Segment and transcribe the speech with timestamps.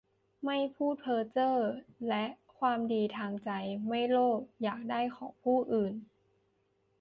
[0.45, 1.53] ไม่พูดเพ้อเจ้อ
[2.09, 2.25] และ
[2.57, 3.49] ความดีทางใจ
[3.87, 5.93] ไม่โลภอยากได้ของผู้อื่น